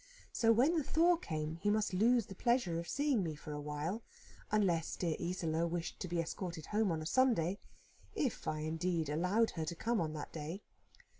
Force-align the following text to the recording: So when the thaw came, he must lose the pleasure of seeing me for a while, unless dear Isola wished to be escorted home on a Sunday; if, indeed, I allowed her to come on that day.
So 0.33 0.51
when 0.51 0.77
the 0.77 0.83
thaw 0.83 1.15
came, 1.15 1.57
he 1.57 1.69
must 1.69 1.93
lose 1.93 2.25
the 2.25 2.33
pleasure 2.33 2.79
of 2.79 2.87
seeing 2.89 3.21
me 3.21 3.35
for 3.35 3.51
a 3.51 3.61
while, 3.61 4.01
unless 4.49 4.95
dear 4.95 5.15
Isola 5.21 5.67
wished 5.67 5.99
to 5.99 6.07
be 6.07 6.19
escorted 6.19 6.65
home 6.65 6.91
on 6.91 7.03
a 7.03 7.05
Sunday; 7.05 7.59
if, 8.15 8.47
indeed, 8.47 9.11
I 9.11 9.13
allowed 9.13 9.51
her 9.51 9.65
to 9.65 9.75
come 9.75 10.01
on 10.01 10.13
that 10.13 10.33
day. 10.33 10.63